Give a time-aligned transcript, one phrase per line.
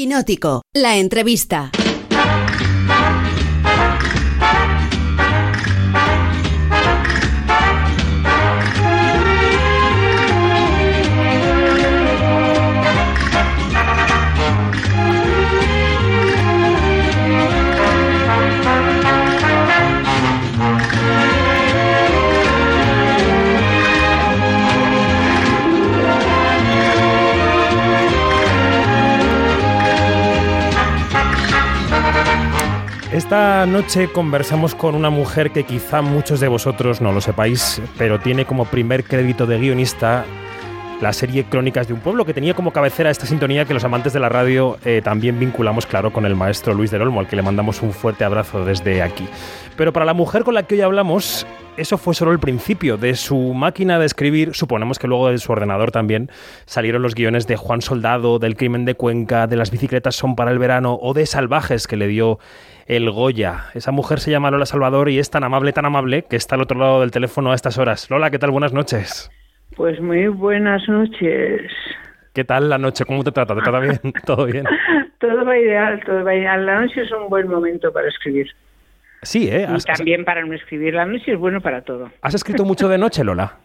[0.00, 1.70] Quinótico, la entrevista.
[33.30, 38.18] Esta noche conversamos con una mujer que quizá muchos de vosotros no lo sepáis, pero
[38.18, 40.24] tiene como primer crédito de guionista
[41.00, 44.12] la serie Crónicas de un pueblo, que tenía como cabecera esta sintonía que los amantes
[44.12, 47.36] de la radio eh, también vinculamos, claro, con el maestro Luis del Olmo, al que
[47.36, 49.26] le mandamos un fuerte abrazo desde aquí.
[49.76, 51.46] Pero para la mujer con la que hoy hablamos,
[51.78, 52.98] eso fue solo el principio.
[52.98, 56.30] De su máquina de escribir, suponemos que luego de su ordenador también,
[56.66, 60.50] salieron los guiones de Juan Soldado, del crimen de Cuenca, de las bicicletas son para
[60.50, 62.38] el verano o de Salvajes que le dio
[62.86, 63.66] el Goya.
[63.72, 66.62] Esa mujer se llama Lola Salvador y es tan amable, tan amable, que está al
[66.62, 68.10] otro lado del teléfono a estas horas.
[68.10, 68.50] Lola, ¿qué tal?
[68.50, 69.30] Buenas noches.
[69.76, 71.70] Pues muy buenas noches.
[72.34, 73.04] ¿Qué tal la noche?
[73.04, 73.54] ¿Cómo te trata?
[73.54, 73.98] ¿Te trata bien?
[74.26, 74.64] ¿Todo bien?
[75.18, 76.66] todo va ideal, todo va ideal.
[76.66, 78.50] La noche es un buen momento para escribir.
[79.22, 79.66] Sí, ¿eh?
[79.68, 80.94] y también para no escribir.
[80.94, 82.10] La noche es bueno para todo.
[82.22, 83.58] ¿Has escrito mucho de noche, Lola?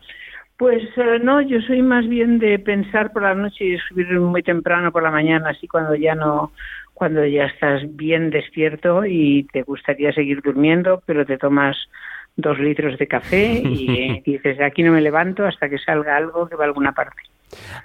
[0.58, 4.42] Pues eh, no, yo soy más bien de pensar por la noche y escribir muy
[4.42, 6.54] temprano por la mañana, así cuando ya no,
[6.94, 11.76] cuando ya estás bien despierto y te gustaría seguir durmiendo, pero te tomas
[12.36, 16.56] dos litros de café y dices, aquí no me levanto hasta que salga algo que
[16.56, 17.22] va a alguna parte.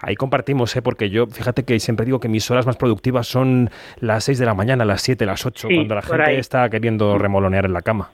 [0.01, 0.83] Ahí compartimos, ¿eh?
[0.83, 4.47] porque yo, fíjate que siempre digo que mis horas más productivas son las 6 de
[4.47, 8.11] la mañana, las 7, las 8, cuando la gente está queriendo remolonear en la cama.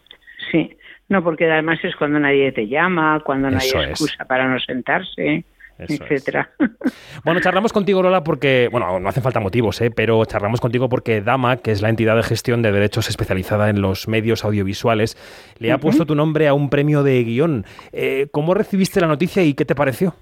[0.51, 0.77] Sí,
[1.09, 5.45] no, porque además es cuando nadie te llama, cuando no hay excusa para no sentarse
[5.79, 6.51] etcétera.
[7.25, 9.91] Bueno, charlamos contigo, Lola, porque, bueno, no hacen falta motivos, ¿eh?
[9.91, 13.81] pero charlamos contigo porque Dama, que es la entidad de gestión de derechos especializada en
[13.81, 15.17] los medios audiovisuales,
[15.59, 17.65] le ha puesto tu nombre a un premio de guion.
[17.93, 20.15] Eh, ¿Cómo recibiste la noticia y qué te pareció?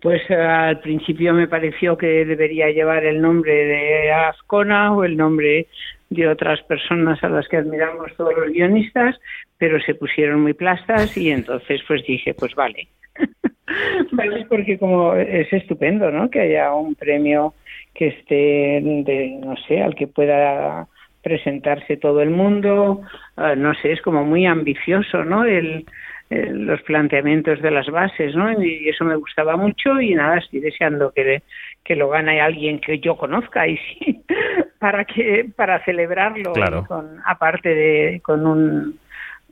[0.00, 5.16] Pues eh, al principio me pareció que debería llevar el nombre de Azcona o el
[5.16, 5.66] nombre
[6.10, 9.16] de otras personas a las que admiramos todos los guionistas,
[9.58, 12.88] pero se pusieron muy plastas y entonces pues dije, pues vale.
[14.12, 16.30] vale, porque como es estupendo, ¿no?
[16.30, 17.54] Que haya un premio
[17.94, 20.86] que esté, de, no sé, al que pueda
[21.22, 23.00] presentarse todo el mundo,
[23.36, 25.44] ah, no sé, es como muy ambicioso, ¿no?
[25.44, 25.84] El,
[26.30, 28.62] los planteamientos de las bases, ¿no?
[28.62, 31.42] Y eso me gustaba mucho y nada, estoy deseando que,
[31.86, 34.24] que lo gane alguien que yo conozca y sí,
[34.78, 36.52] para que para celebrarlo,
[36.86, 38.98] con, aparte de con un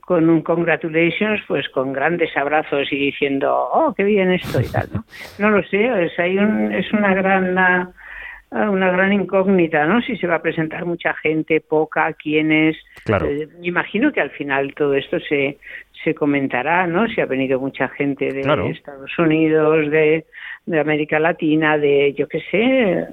[0.01, 4.87] con un congratulations, pues con grandes abrazos y diciendo, oh, qué bien esto y tal,
[4.93, 5.05] ¿no?
[5.39, 7.55] No lo sé, es, hay un, es una gran
[8.51, 10.01] una, gran incógnita, ¿no?
[10.01, 12.77] Si se va a presentar mucha gente, poca, quiénes.
[13.03, 13.27] Claro.
[13.27, 15.57] Eh, me imagino que al final todo esto se,
[16.05, 17.07] se comentará, ¿no?
[17.09, 20.25] Si ha venido mucha gente de Estados Unidos, de,
[20.65, 23.07] de América Latina, de, yo qué sé,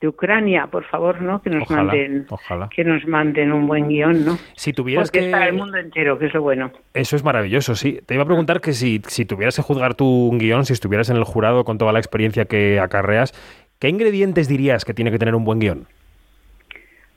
[0.00, 1.40] de Ucrania, por favor, ¿no?
[1.40, 2.26] Que nos manden,
[2.70, 4.38] que nos manden un buen guion, ¿no?
[4.54, 5.32] Si tuvieras Porque que...
[5.32, 6.70] el mundo entero, que es lo bueno.
[6.92, 8.00] Eso es maravilloso, sí.
[8.06, 11.16] Te iba a preguntar que si, si tuvieras que juzgar tu guion, si estuvieras en
[11.16, 13.32] el jurado con toda la experiencia que acarreas,
[13.80, 15.86] ¿qué ingredientes dirías que tiene que tener un buen guion?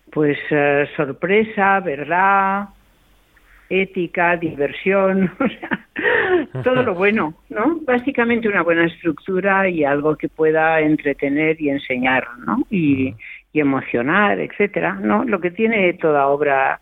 [0.10, 2.70] Pues eh, sorpresa, verdad,
[3.70, 7.80] ética, diversión, o sea, todo lo bueno, ¿no?
[7.86, 12.66] Básicamente una buena estructura y algo que pueda entretener y enseñar, ¿no?
[12.70, 13.16] Y,
[13.54, 15.24] y emocionar, etcétera, ¿no?
[15.24, 16.80] Lo que tiene toda obra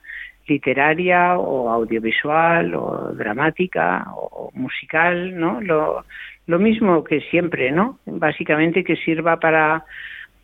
[0.48, 5.62] literaria o audiovisual o dramática o musical, ¿no?
[5.62, 6.06] Lo,
[6.48, 8.00] lo mismo que siempre, ¿no?
[8.06, 9.86] Básicamente que sirva para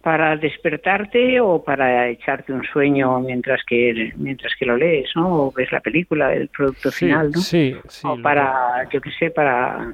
[0.02, 5.46] para despertarte o para echarte un sueño mientras que mientras que lo lees, ¿no?
[5.46, 7.40] O ves la película, el producto final, ¿no?
[7.40, 8.08] Sí, sí.
[8.08, 9.94] O para, yo qué sé, para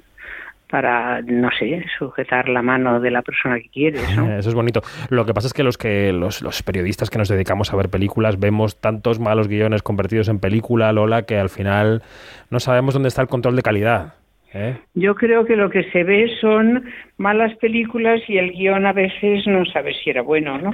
[0.69, 4.29] para no sé sujetar la mano de la persona que quieres ¿no?
[4.37, 7.29] eso es bonito lo que pasa es que los que los, los, periodistas que nos
[7.29, 12.03] dedicamos a ver películas vemos tantos malos guiones convertidos en película Lola que al final
[12.49, 14.15] no sabemos dónde está el control de calidad
[14.53, 14.77] ¿Eh?
[14.93, 16.85] Yo creo que lo que se ve son
[17.17, 20.73] malas películas y el guion a veces no sabe si era bueno, ¿no?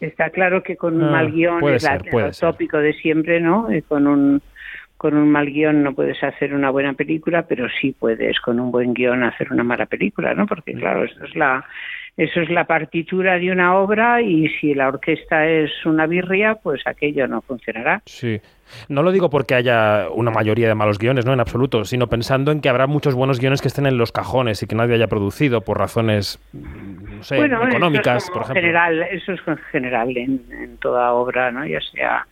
[0.00, 3.68] Está claro que con un ah, mal guion es el tópico de siempre, ¿no?
[3.86, 4.42] con un
[4.96, 8.70] con un mal guion no puedes hacer una buena película, pero sí puedes con un
[8.70, 10.46] buen guion hacer una mala película, ¿no?
[10.46, 11.64] Porque claro, eso es la
[12.20, 16.86] eso es la partitura de una obra y si la orquesta es una birria, pues
[16.86, 18.02] aquello no funcionará.
[18.04, 18.38] Sí.
[18.90, 22.52] No lo digo porque haya una mayoría de malos guiones, no en absoluto, sino pensando
[22.52, 25.06] en que habrá muchos buenos guiones que estén en los cajones y que nadie haya
[25.06, 28.60] producido por razones no sé, económicas, por ejemplo.
[28.60, 29.40] General, eso es
[29.72, 31.66] general en, en toda obra, ¿no?
[31.66, 32.26] Ya sea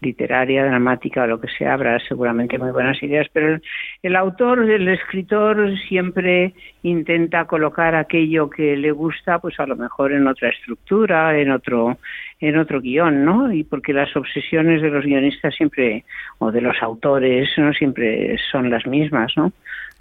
[0.00, 3.58] literaria, dramática o lo que sea, habrá seguramente muy buenas ideas, pero
[4.02, 6.54] el, autor, el escritor siempre
[6.84, 11.96] intenta colocar aquello que le gusta, pues a lo mejor en otra estructura, en otro,
[12.40, 13.50] en otro guion, ¿no?
[13.50, 16.04] Y porque las obsesiones de los guionistas siempre,
[16.38, 19.52] o de los autores, no siempre son las mismas, ¿no?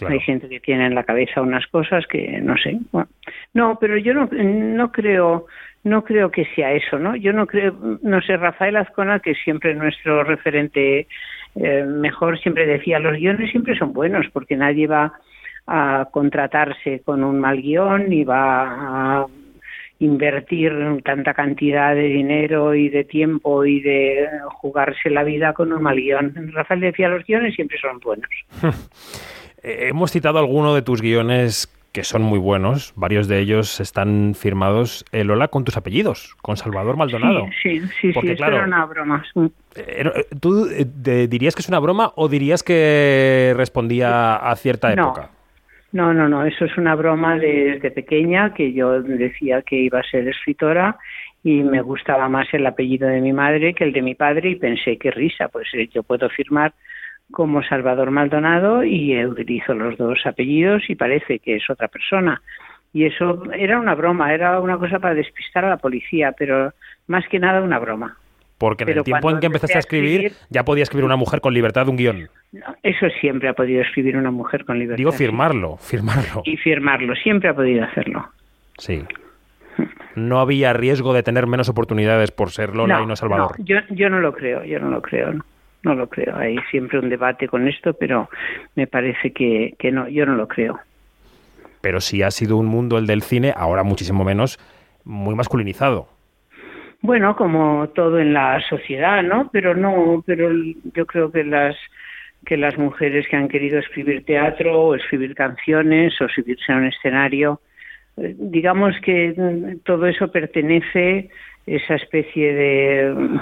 [0.06, 2.77] Hay gente que tiene en la cabeza unas cosas que no sé.
[3.53, 5.45] no, pero yo no, no creo
[5.86, 7.15] no creo que sea eso, ¿no?
[7.15, 11.07] Yo no creo, no sé, Rafael Azcona, que siempre nuestro referente
[11.56, 15.13] eh, mejor, siempre decía, los guiones siempre son buenos porque nadie va
[15.68, 19.27] a contratarse con un mal guion ni va a
[20.00, 20.74] invertir
[21.04, 25.95] tanta cantidad de dinero y de tiempo y de jugarse la vida con un mal
[25.95, 26.51] guion.
[26.54, 28.30] Rafael decía, los guiones siempre son buenos.
[29.63, 32.92] Hemos citado alguno de tus guiones que son muy buenos.
[32.95, 37.45] Varios de ellos están firmados, eh, Lola, con tus apellidos, con Salvador Maldonado.
[37.62, 39.24] Sí, sí, sí, sí era una broma.
[39.75, 45.21] Eh, ¿Tú eh, dirías que es una broma o dirías que respondía a cierta época?
[45.21, 45.42] No,
[45.93, 50.27] no, no, eso es una broma desde pequeña, que yo decía que iba a ser
[50.27, 50.97] escritora
[51.43, 54.55] y me gustaba más el apellido de mi madre que el de mi padre y
[54.55, 56.73] pensé, qué risa, pues yo puedo firmar
[57.31, 62.41] como Salvador Maldonado y utilizo los dos apellidos y parece que es otra persona.
[62.91, 66.73] Y eso era una broma, era una cosa para despistar a la policía, pero
[67.07, 68.17] más que nada una broma.
[68.57, 71.53] Porque en el tiempo en que empezaste a escribir, ya podía escribir una mujer con
[71.53, 72.29] libertad un guion.
[72.83, 74.97] eso siempre ha podido escribir una mujer con libertad.
[74.97, 76.44] Digo firmarlo, firmarlo.
[76.45, 78.29] Y firmarlo, siempre ha podido hacerlo.
[78.77, 79.03] Sí.
[80.15, 83.55] No había riesgo de tener menos oportunidades por ser Lola y no Salvador.
[83.59, 85.33] yo, yo no lo creo, yo no lo creo.
[85.33, 85.44] No
[85.83, 86.35] no lo creo.
[86.35, 88.29] Hay siempre un debate con esto, pero
[88.75, 90.79] me parece que, que no, yo no lo creo.
[91.81, 94.59] Pero si ha sido un mundo el del cine, ahora muchísimo menos,
[95.03, 96.07] muy masculinizado.
[97.03, 99.50] Bueno, como todo en la sociedad, ¿no?
[99.51, 100.50] Pero no, pero
[100.95, 101.75] yo creo que las
[102.45, 106.88] que las mujeres que han querido escribir teatro o escribir canciones o subirse a un
[106.88, 107.59] escenario,
[108.15, 111.29] eh, digamos que todo eso pertenece
[111.65, 113.39] esa especie de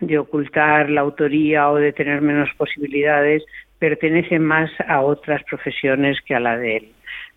[0.00, 3.44] de ocultar la autoría o de tener menos posibilidades
[3.78, 6.90] pertenece más a otras profesiones que a la de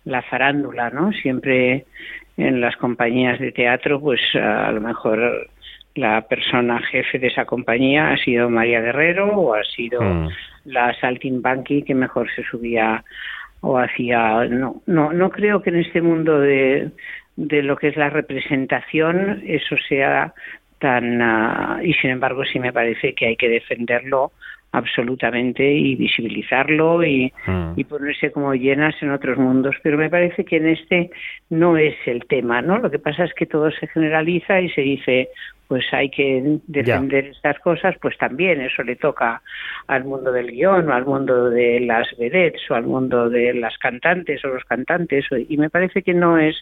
[0.04, 1.12] la farándula, ¿no?
[1.12, 1.84] Siempre
[2.36, 5.48] en las compañías de teatro, pues a lo mejor
[5.94, 10.28] la persona jefe de esa compañía ha sido María Guerrero o ha sido mm.
[10.64, 13.04] la Saltimbanqui que mejor se subía
[13.60, 16.90] o hacía no no no creo que en este mundo de
[17.36, 20.34] de lo que es la representación eso sea
[20.86, 24.32] Ah, y sin embargo sí me parece que hay que defenderlo
[24.74, 27.72] absolutamente y visibilizarlo y, mm.
[27.76, 29.76] y, ponerse como llenas en otros mundos.
[29.82, 31.10] Pero me parece que en este
[31.48, 32.78] no es el tema, ¿no?
[32.78, 35.28] Lo que pasa es que todo se generaliza y se dice,
[35.68, 39.42] pues hay que defender estas cosas, pues también eso le toca
[39.86, 43.78] al mundo del guion o al mundo de las vedettes o al mundo de las
[43.78, 46.56] cantantes o los cantantes y me parece que no es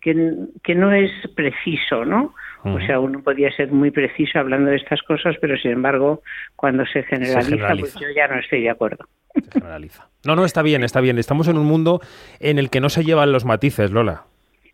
[0.00, 2.34] que, que no es preciso, ¿no?
[2.64, 6.22] O sea, uno podía ser muy preciso hablando de estas cosas, pero sin embargo,
[6.56, 9.04] cuando se generaliza, pues yo ya no estoy de acuerdo.
[9.34, 10.08] Se generaliza.
[10.24, 11.18] No, no, está bien, está bien.
[11.18, 12.00] Estamos en un mundo
[12.40, 14.24] en el que no se llevan los matices, Lola.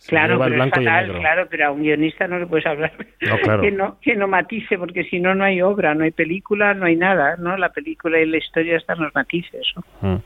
[0.08, 2.92] claro, pero claro, pero a un guionista no le puedes hablar
[3.60, 6.86] que, no, que no matice, porque si no, no hay obra, no hay película, no
[6.86, 7.56] hay nada, ¿no?
[7.56, 9.66] La película y la historia están los matices.
[10.00, 10.22] ¿no?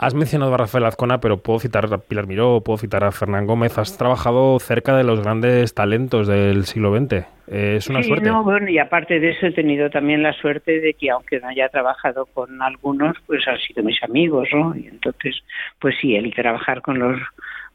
[0.00, 3.46] Has mencionado a Rafael Azcona, pero puedo citar a Pilar Miró, puedo citar a Fernán
[3.46, 3.78] Gómez.
[3.78, 7.26] Has trabajado cerca de los grandes talentos del siglo XX.
[7.48, 8.28] es una suerte.
[8.28, 11.48] No, bueno, y aparte de eso he tenido también la suerte de que aunque no
[11.48, 14.72] haya trabajado con algunos, pues han sido mis amigos, ¿no?
[14.76, 15.42] Y entonces,
[15.80, 17.20] pues sí, el trabajar con los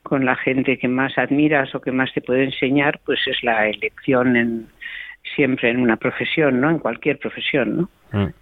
[0.01, 3.68] con la gente que más admiras o que más te puede enseñar, pues es la
[3.68, 4.68] elección en,
[5.36, 6.70] siempre en una profesión, ¿no?
[6.70, 7.90] En cualquier profesión, ¿no?
[8.12, 8.34] Mm.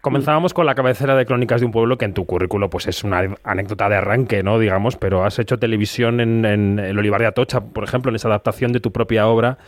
[0.00, 3.02] Comenzábamos con la cabecera de Crónicas de un pueblo, que en tu currículo pues es
[3.02, 4.58] una anécdota de arranque, ¿no?
[4.58, 8.72] Digamos, pero has hecho televisión en, El Olivar de Atocha, por ejemplo, en esa adaptación
[8.72, 9.58] de tu propia obra.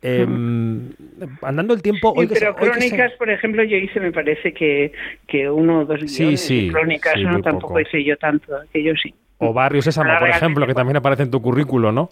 [0.00, 0.90] Em,
[1.42, 2.14] andando el tiempo...
[2.14, 4.92] pero Crónicas, por ejemplo, yo hice, me parece que,
[5.28, 7.40] que uno o dos sí, sí, Crónicas, ¿no?
[7.40, 9.14] Tampoco hice yo tanto, aquello sí.
[9.38, 12.10] O Barrio Sésamo, por ejemplo, que también aparece en tu currículo, ¿no?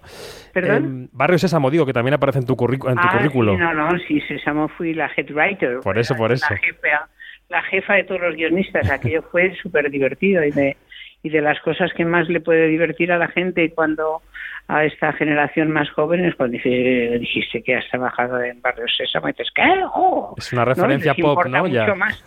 [0.52, 1.04] ¿Perdón?
[1.04, 3.56] Eh, Barrio Sésamo, digo, que también aparece en tu, en tu ah, currículo.
[3.56, 5.78] No, no, sí, Sésamo fui la head writer.
[5.80, 6.46] Por eso, por eso.
[6.50, 7.08] La jefa,
[7.48, 10.76] la jefa de todos los guionistas, aquello fue súper divertido y de,
[11.22, 14.22] y de las cosas que más le puede divertir a la gente cuando
[14.70, 19.32] a esta generación más joven es cuando dijiste que has trabajado en Barrio Sésamo y
[19.32, 19.64] dices, ¿qué?
[19.92, 21.66] Oh, es una referencia pop, ¿no?
[21.66, 21.92] Ya.
[21.94, 22.22] Más,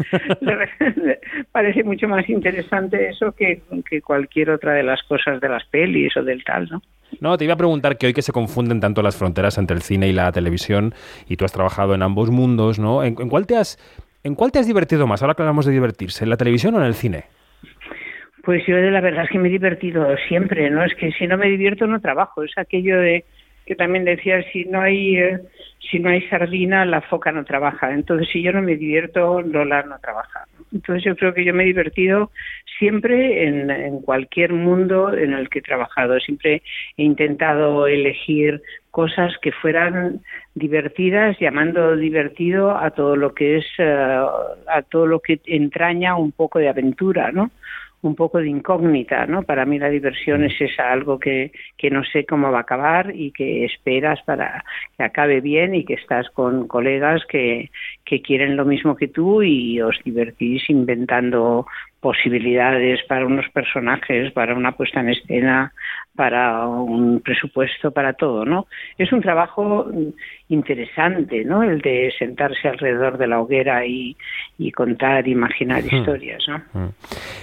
[1.53, 6.17] parece mucho más interesante eso que, que cualquier otra de las cosas de las pelis
[6.17, 6.81] o del tal, ¿no?
[7.21, 9.81] No, te iba a preguntar que hoy que se confunden tanto las fronteras entre el
[9.81, 10.93] cine y la televisión,
[11.29, 13.03] y tú has trabajado en ambos mundos, ¿no?
[13.05, 13.77] ¿En, cuál, te has,
[14.23, 15.21] ¿En cuál te has divertido más?
[15.21, 17.25] Ahora que hablamos de divertirse, ¿en la televisión o en el cine?
[18.43, 20.83] Pues yo de la verdad es que me he divertido siempre, ¿no?
[20.83, 23.23] Es que si no me divierto no trabajo, es aquello de
[23.65, 25.39] que también decía si no hay eh,
[25.89, 27.93] si no hay sardina la foca no trabaja.
[27.93, 30.45] Entonces si yo no me divierto Lola no trabaja.
[30.73, 32.31] Entonces yo creo que yo me he divertido
[32.79, 36.19] siempre en, cualquier mundo en el que he trabajado.
[36.19, 36.63] Siempre
[36.97, 40.19] he intentado elegir cosas que fueran
[40.53, 44.25] divertidas llamando divertido a todo lo que es eh,
[44.67, 47.49] a todo lo que entraña un poco de aventura no
[48.03, 49.43] un poco de incógnita, ¿no?
[49.43, 53.15] Para mí la diversión es esa, algo que, que no sé cómo va a acabar
[53.15, 54.63] y que esperas para
[54.95, 57.71] que acabe bien y que estás con colegas que,
[58.05, 61.65] que quieren lo mismo que tú y os divertís inventando
[62.03, 65.73] posibilidades para unos personajes, para una puesta en escena,
[66.15, 68.67] para un presupuesto, para todo, ¿no?
[68.97, 69.87] Es un trabajo
[70.49, 71.63] interesante, ¿no?
[71.63, 74.17] El de sentarse alrededor de la hoguera y,
[74.75, 76.93] contar, imaginar historias, ¿no?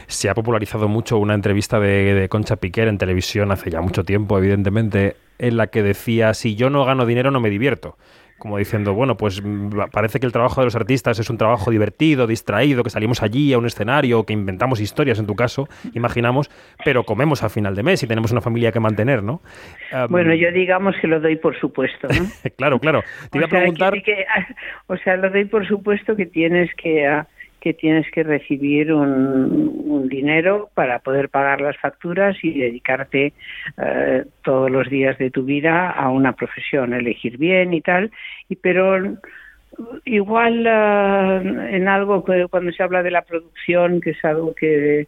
[0.07, 4.05] Se ha popularizado mucho una entrevista de, de Concha Piquer en televisión hace ya mucho
[4.05, 7.97] tiempo, evidentemente, en la que decía, si yo no gano dinero no me divierto
[8.41, 11.71] como diciendo, bueno, pues mm, parece que el trabajo de los artistas es un trabajo
[11.71, 16.51] divertido, distraído, que salimos allí a un escenario, que inventamos historias en tu caso, imaginamos,
[16.85, 19.41] pero comemos al final de mes y tenemos una familia que mantener, ¿no?
[20.09, 22.27] bueno, yo digamos que lo doy por supuesto, ¿no?
[22.57, 23.03] claro, claro.
[23.31, 23.95] Te iba a preguntar...
[24.87, 27.07] o sea, lo doy por supuesto que tienes que...
[27.07, 27.29] Ah,
[27.61, 33.33] que tienes que recibir un, dinero para poder pagar las facturas y dedicarte
[33.81, 38.11] eh, todos los días de tu vida a una profesión, elegir bien y tal,
[38.49, 39.19] y pero
[40.05, 45.07] igual eh, en algo que cuando se habla de la producción, que es algo que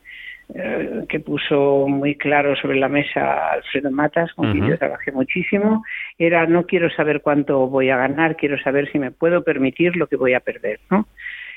[0.54, 5.82] eh, que puso muy claro sobre la mesa Alfredo Matas, con quien yo trabajé muchísimo,
[6.18, 10.08] era no quiero saber cuánto voy a ganar, quiero saber si me puedo permitir lo
[10.08, 11.06] que voy a perder, ¿no?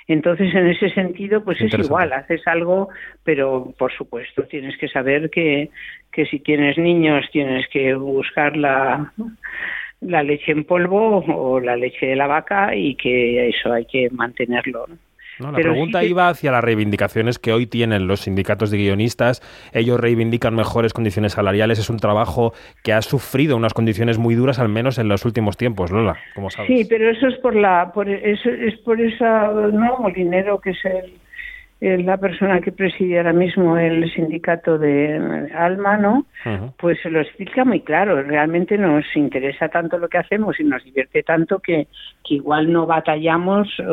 [0.08, 2.90] Entonces, en ese sentido, pues es igual, haces algo,
[3.24, 5.72] pero por supuesto tienes que saber que,
[6.12, 9.12] que si tienes niños tienes que buscar la,
[10.02, 14.10] la leche en polvo o la leche de la vaca y que eso hay que
[14.12, 14.86] mantenerlo.
[14.88, 14.98] ¿no?
[15.40, 19.42] La pregunta iba hacia las reivindicaciones que hoy tienen los sindicatos de guionistas.
[19.74, 21.80] Ellos reivindican mejores condiciones salariales.
[21.80, 25.58] Es un trabajo que ha sufrido unas condiciones muy duras, al menos en los últimos
[25.58, 26.68] tiempos, Lola, como sabes.
[26.68, 30.86] Sí, pero eso es por la, por eso, es por esa, no, Molinero, que es
[30.86, 31.14] el
[31.82, 36.26] la persona que preside ahora mismo el sindicato de Alma, ¿no?
[36.78, 38.22] Pues se lo explica muy claro.
[38.24, 41.88] Realmente nos interesa tanto lo que hacemos y nos divierte tanto que,
[42.24, 43.84] que igual no batallamos eh,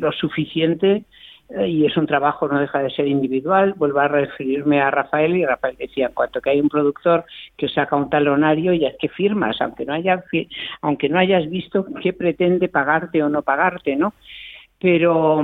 [0.00, 1.04] lo suficiente
[1.50, 3.74] eh, y es un trabajo, no deja de ser individual.
[3.76, 7.24] Vuelvo a referirme a Rafael y Rafael decía, en cuanto que hay un productor
[7.56, 10.22] que saca un talonario, ya es que firmas, aunque no, haya,
[10.82, 14.12] aunque no hayas visto qué pretende pagarte o no pagarte, ¿no?
[14.80, 15.42] Pero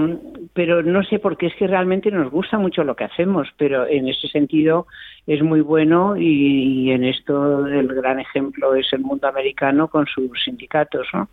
[0.53, 4.09] pero no sé porque es que realmente nos gusta mucho lo que hacemos pero en
[4.09, 4.87] ese sentido
[5.26, 10.31] es muy bueno y, en esto el gran ejemplo es el mundo americano con sus
[10.45, 11.29] sindicatos no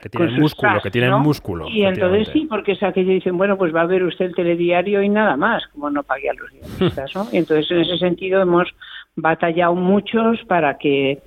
[0.00, 1.68] que tienen músculo, que tienen músculo.
[1.68, 5.02] Y entonces sí, porque es aquello dicen, bueno, pues va a ver usted el telediario
[5.02, 7.26] y nada más, como no pague a los guionistas, ¿no?
[7.32, 8.68] Y entonces en ese sentido hemos
[9.16, 11.18] batallado muchos para que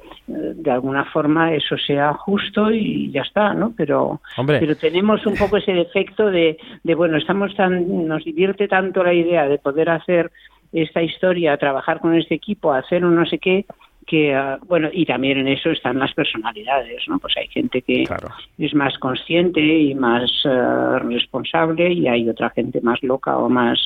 [0.56, 3.74] de alguna forma eso sea justo y ya está, ¿no?
[3.76, 9.04] Pero, pero tenemos un poco ese defecto de, de, bueno, estamos tan, nos divierte tanto
[9.04, 10.32] la idea de poder hacer
[10.72, 13.66] esta historia, trabajar con este equipo, hacer un no sé qué,
[14.08, 18.04] que ah, bueno y también en eso están las personalidades no pues hay gente que
[18.58, 23.80] es más consciente y más ah, responsable y hay otra gente más loca o más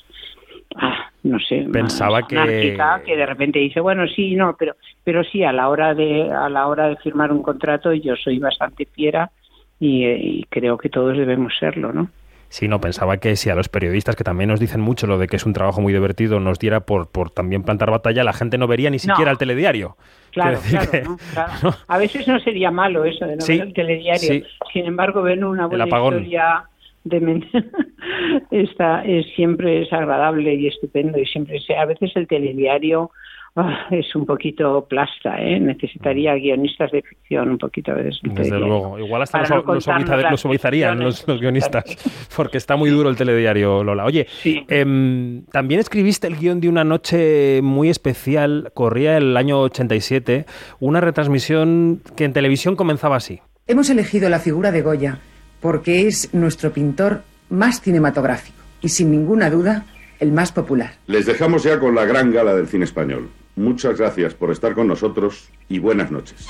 [0.76, 5.44] ah, no sé pensaba que que de repente dice bueno sí no pero pero sí
[5.44, 9.32] a la hora de a la hora de firmar un contrato yo soy bastante fiera
[9.80, 12.10] y, y creo que todos debemos serlo no
[12.50, 15.28] Sí, no, pensaba que si a los periodistas, que también nos dicen mucho lo de
[15.28, 18.58] que es un trabajo muy divertido, nos diera por, por también plantar batalla, la gente
[18.58, 19.98] no vería ni siquiera el telediario.
[20.32, 24.46] Claro, claro, A veces no sería malo eso de no ver el telediario.
[24.72, 26.64] Sin embargo, ven una buena historia
[27.06, 27.44] de
[28.52, 33.12] Esta es siempre es agradable y estupendo y siempre a veces el telediario
[33.56, 35.60] ah, es un poquito plasta, ¿eh?
[35.60, 41.26] necesitaría guionistas de ficción un poquito de Desde luego, igual hasta los, no suavizarían los,
[41.26, 41.84] guionistas,
[42.36, 44.04] porque está muy duro el telediario, Lola.
[44.06, 50.46] Oye, em, también escribiste el guion de una noche muy especial, corría el año 87,
[50.80, 53.40] una retransmisión que en televisión comenzaba así.
[53.68, 55.20] Hemos elegido la figura de Goya
[55.66, 59.84] porque es nuestro pintor más cinematográfico y sin ninguna duda
[60.20, 60.92] el más popular.
[61.08, 63.32] Les dejamos ya con la gran gala del cine español.
[63.56, 66.50] Muchas gracias por estar con nosotros y buenas noches.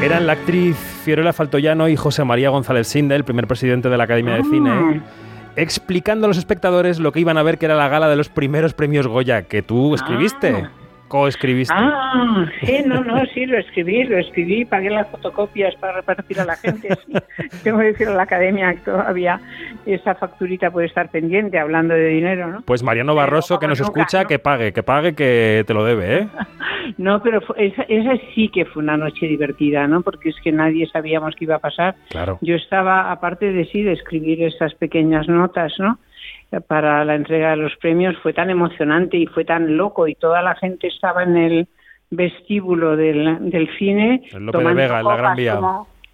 [0.00, 4.04] Eran la actriz Fiorella Faltoyano y José María González Sinde, el primer presidente de la
[4.04, 5.00] Academia de Cine, ah.
[5.56, 8.28] explicando a los espectadores lo que iban a ver que era la gala de los
[8.28, 10.68] primeros premios Goya que tú escribiste.
[11.08, 11.74] Coescribiste.
[11.76, 16.44] Ah, sí, no, no, sí, lo escribí, lo escribí, pagué las fotocopias para repartir a
[16.44, 16.88] la gente.
[17.62, 19.40] Tengo que decir a la academia que todavía
[19.86, 22.62] esa facturita puede estar pendiente hablando de dinero, ¿no?
[22.62, 26.28] Pues Mariano Barroso, que nos escucha, que pague, que pague, que te lo debe, ¿eh?
[26.98, 30.02] no, pero esa, esa, sí que fue una noche divertida, ¿no?
[30.02, 31.94] Porque es que nadie sabíamos qué iba a pasar.
[32.10, 32.38] Claro.
[32.40, 35.98] Yo estaba, aparte de sí, de escribir esas pequeñas notas, ¿no?
[36.60, 40.42] Para la entrega de los premios fue tan emocionante y fue tan loco y toda
[40.42, 41.68] la gente estaba en el
[42.10, 44.22] vestíbulo del, del cine.
[44.32, 45.60] El López de Vega, en la Gran Vía.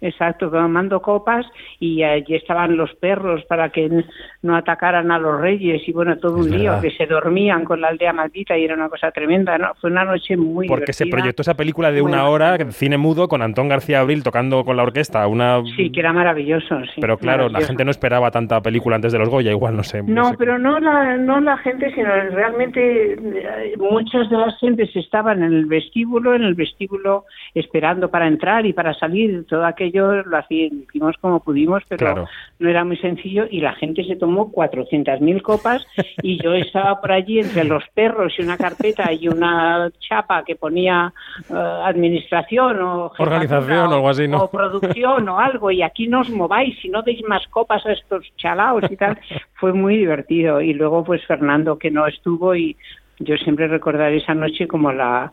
[0.03, 1.45] Exacto, tomando copas
[1.79, 4.03] y allí estaban los perros para que
[4.41, 7.87] no atacaran a los reyes y bueno, todo un lío, que se dormían con la
[7.87, 9.73] aldea maldita y era una cosa tremenda, ¿no?
[9.79, 13.41] Fue una noche muy Porque se proyectó esa película de una hora, cine mudo, con
[13.41, 15.61] Antón García Abril tocando con la orquesta, una...
[15.77, 16.99] Sí, que era maravilloso, sí.
[16.99, 20.03] Pero claro, la gente no esperaba tanta película antes de los Goya, igual, no sé.
[20.03, 25.43] No, pero no la, no la gente, sino realmente eh, muchas de las gentes estaban
[25.43, 30.39] en el vestíbulo, en el vestíbulo esperando para entrar y para salir, todo aquello lo
[30.49, 32.27] hicimos como pudimos, pero
[32.59, 35.85] no era muy sencillo y la gente se tomó 400.000 copas
[36.21, 40.55] y yo estaba por allí entre los perros y una carpeta y una chapa que
[40.55, 41.13] ponía
[41.49, 44.43] eh, administración o organización o, algo así, ¿no?
[44.43, 47.91] o producción o algo y aquí no os mováis y no deis más copas a
[47.93, 49.17] estos chalaos y tal.
[49.55, 52.75] Fue muy divertido y luego pues Fernando que no estuvo y
[53.19, 55.31] yo siempre recordaré esa noche como la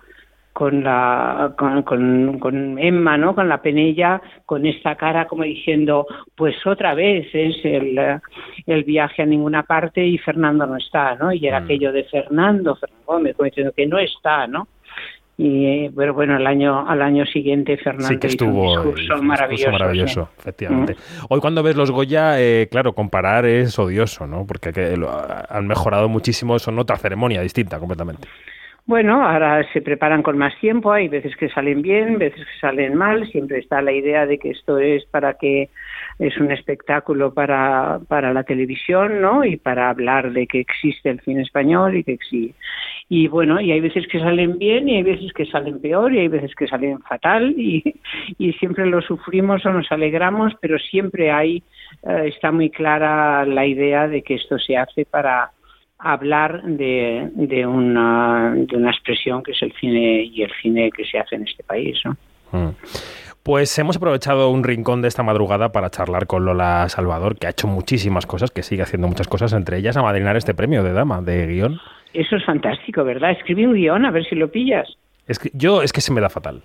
[0.60, 6.54] con la con, con, Emma no con la penella con esta cara como diciendo pues
[6.66, 7.98] otra vez es el,
[8.66, 11.64] el viaje a ninguna parte y Fernando no está no y era mm.
[11.64, 14.68] aquello de Fernando Fernando Gómez como diciendo que no está no
[15.38, 19.22] y pero bueno el año al año siguiente Fernando sí que estuvo hizo un discurso
[19.22, 20.92] maravilloso, maravilloso efectivamente.
[20.92, 21.24] Mm.
[21.30, 24.94] hoy cuando ves los Goya eh, claro comparar es odioso no porque
[25.48, 28.28] han mejorado muchísimo son otra ceremonia distinta completamente
[28.86, 32.96] bueno, ahora se preparan con más tiempo, hay veces que salen bien, veces que salen
[32.96, 35.68] mal, siempre está la idea de que esto es para que
[36.18, 39.44] es un espectáculo para, para la televisión, ¿no?
[39.44, 42.54] Y para hablar de que existe el cine español y que existe.
[43.08, 46.20] Y bueno, y hay veces que salen bien y hay veces que salen peor y
[46.20, 47.82] hay veces que salen fatal y,
[48.38, 51.62] y siempre lo sufrimos o nos alegramos, pero siempre hay,
[52.02, 55.50] eh, está muy clara la idea de que esto se hace para
[56.00, 61.04] hablar de, de, una, de una expresión que es el cine y el cine que
[61.04, 61.98] se hace en este país.
[62.04, 62.16] ¿no?
[62.52, 62.74] Mm.
[63.42, 67.50] Pues hemos aprovechado un rincón de esta madrugada para charlar con Lola Salvador, que ha
[67.50, 70.92] hecho muchísimas cosas, que sigue haciendo muchas cosas, entre ellas a madrinar este premio de
[70.92, 71.80] dama, de guion.
[72.12, 73.30] Eso es fantástico, ¿verdad?
[73.30, 74.88] Escribe un guion a ver si lo pillas.
[75.26, 76.62] Es que, yo es que se me da fatal.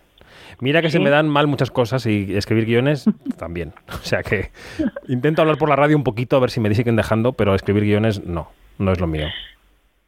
[0.60, 3.06] Mira que se me dan mal muchas cosas y escribir guiones
[3.38, 3.74] también.
[3.90, 4.52] O sea que
[5.08, 7.84] intento hablar por la radio un poquito a ver si me siguen dejando, pero escribir
[7.84, 9.28] guiones no no es lo mío.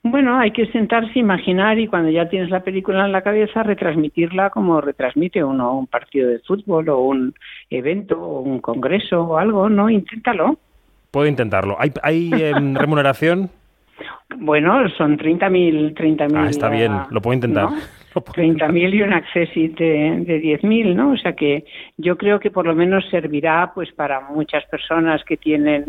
[0.04, 4.52] Bueno, hay que sentarse, imaginar y cuando ya tienes la película en la cabeza, retransmitirla
[4.52, 7.34] como retransmite uno un partido de fútbol o un
[7.70, 9.90] evento o un congreso o algo, ¿no?
[9.90, 10.58] Inténtalo.
[11.12, 11.76] Puedo intentarlo.
[11.80, 13.50] ¿Hay, hay em, remuneración?
[14.38, 15.96] Bueno, son 30.000.
[15.96, 17.70] 30 ah, está bien, lo puedo intentar.
[18.14, 21.12] 30.000 y un accessit de, de 10.000, ¿no?
[21.12, 21.66] O sea que
[21.98, 25.86] yo creo que por lo menos servirá pues para muchas personas que tienen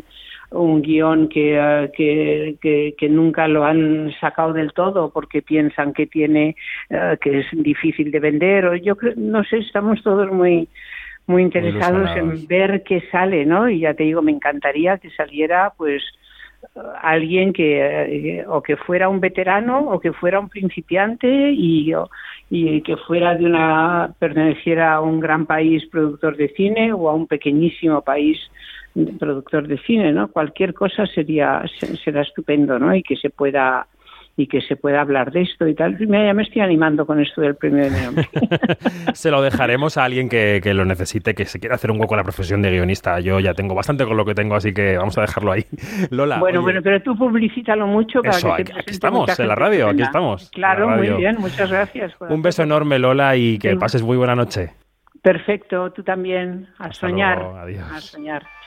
[0.50, 6.06] un guion eh, que, que, que, nunca lo han sacado del todo porque piensan que
[6.06, 6.56] tiene
[6.88, 10.68] eh, que es difícil de vender o yo no sé estamos todos muy
[11.26, 15.74] muy interesados en ver qué sale no y ya te digo me encantaría que saliera
[15.76, 16.02] pues
[17.03, 21.92] alguien que eh, o que fuera un veterano o que fuera un principiante y,
[22.51, 27.14] y que fuera de una perteneciera a un gran país productor de cine o a
[27.14, 28.38] un pequeñísimo país
[29.18, 30.29] productor de cine, ¿no?
[30.29, 31.62] Cualquier cosa sería
[32.05, 32.94] será estupendo, ¿no?
[32.94, 33.87] Y que se pueda
[34.38, 35.98] y que se pueda hablar de esto y tal.
[35.98, 38.22] Ya me estoy animando con esto del premio de mi
[39.12, 42.18] se lo dejaremos a alguien que, lo necesite, que se quiera hacer un hueco en
[42.18, 43.18] la profesión de guionista.
[43.18, 45.64] Yo ya tengo bastante con lo que tengo, así que vamos a dejarlo ahí.
[46.11, 46.38] Lola.
[46.38, 50.03] Bueno, bueno, pero tú publicítalo mucho para que aquí, aquí estamos, en la radio, aquí
[50.03, 50.51] estamos.
[50.51, 52.14] Claro, muy bien, muchas gracias.
[52.20, 54.70] Un beso enorme, Lola, y que pases muy buena noche.
[55.20, 56.68] Perfecto, tú también.
[56.79, 57.42] A soñar.
[57.42, 58.46] A soñar.